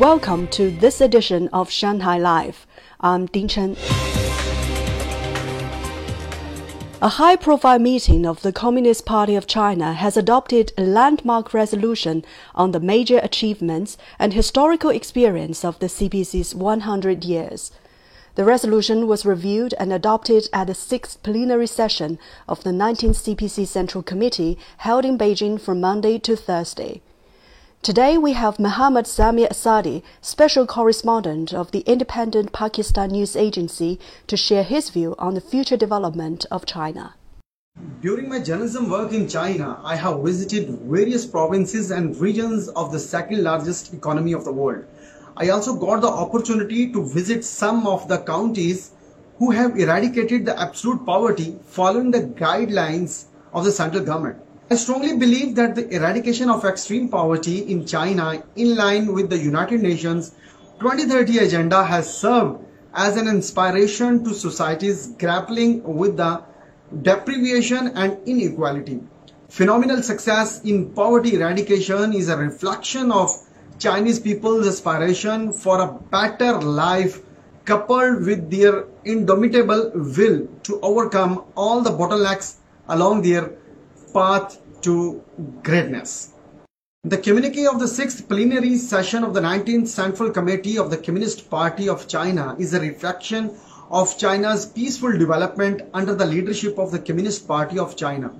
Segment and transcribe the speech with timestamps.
[0.00, 2.66] Welcome to this edition of Shanghai Live.
[2.98, 3.76] I'm Ding Chen.
[7.00, 12.24] A high profile meeting of the Communist Party of China has adopted a landmark resolution
[12.56, 17.70] on the major achievements and historical experience of the CPC's 100 years.
[18.34, 22.18] The resolution was reviewed and adopted at the sixth plenary session
[22.48, 27.00] of the 19th CPC Central Committee held in Beijing from Monday to Thursday.
[27.84, 34.38] Today we have Muhammad Zamir Assadi, special correspondent of the independent Pakistan news agency, to
[34.38, 37.14] share his view on the future development of China.
[38.00, 42.98] During my journalism work in China, I have visited various provinces and regions of the
[42.98, 44.86] second largest economy of the world.
[45.36, 48.92] I also got the opportunity to visit some of the counties
[49.38, 54.40] who have eradicated the absolute poverty following the guidelines of the central government.
[54.70, 59.36] I strongly believe that the eradication of extreme poverty in China in line with the
[59.36, 60.30] United Nations
[60.80, 66.42] 2030 agenda has served as an inspiration to societies grappling with the
[67.02, 69.00] deprivation and inequality.
[69.50, 73.36] Phenomenal success in poverty eradication is a reflection of
[73.78, 77.20] Chinese people's aspiration for a better life
[77.66, 82.54] coupled with their indomitable will to overcome all the bottlenecks
[82.88, 83.50] along their
[84.14, 85.22] path to
[85.64, 86.32] greatness.
[87.02, 91.50] The communique of the 6th plenary session of the 19th Central Committee of the Communist
[91.50, 93.50] Party of China is a reflection
[93.90, 98.32] of China's peaceful development under the leadership of the Communist Party of China.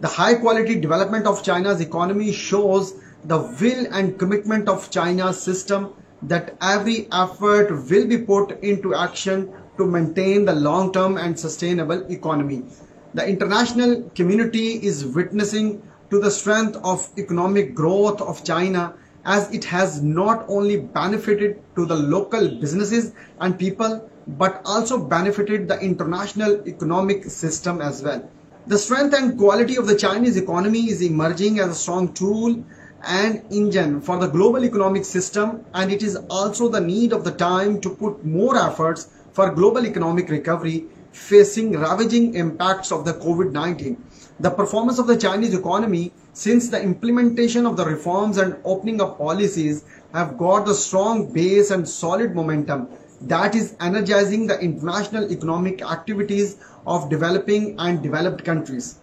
[0.00, 5.92] The high quality development of China's economy shows the will and commitment of China's system
[6.22, 12.10] that every effort will be put into action to maintain the long term and sustainable
[12.10, 12.64] economy
[13.14, 19.64] the international community is witnessing to the strength of economic growth of China as it
[19.64, 26.66] has not only benefited to the local businesses and people but also benefited the international
[26.68, 28.30] economic system as well.
[28.66, 32.62] The strength and quality of the Chinese economy is emerging as a strong tool
[33.02, 37.30] and engine for the global economic system and it is also the need of the
[37.30, 40.86] time to put more efforts for global economic recovery
[41.18, 43.96] facing ravaging impacts of the COVID-19.
[44.40, 49.18] The performance of the Chinese economy since the implementation of the reforms and opening of
[49.18, 49.84] policies
[50.14, 52.88] have got the strong base and solid momentum
[53.20, 59.00] that is energizing the international economic activities of developing and developed countries.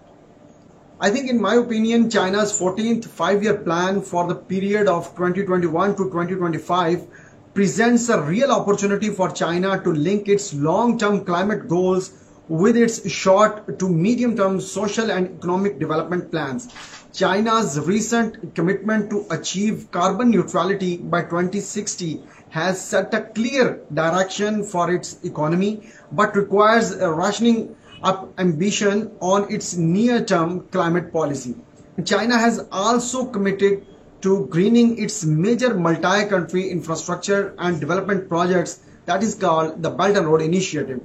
[1.02, 6.06] I think in my opinion, China's 14th five-year plan for the period of 2021 to
[6.06, 7.08] 2025
[7.56, 12.12] presents a real opportunity for China to link its long-term climate goals
[12.50, 16.68] with its short to medium-term social and economic development plans.
[17.14, 24.94] China's recent commitment to achieve carbon neutrality by 2060 has set a clear direction for
[24.94, 27.74] its economy but requires a rationing
[28.04, 31.56] up ambition on its near-term climate policy.
[32.04, 33.88] China has also committed
[34.26, 40.26] to greening its major multi-country infrastructure and development projects that is called the Belt and
[40.26, 41.00] Road Initiative.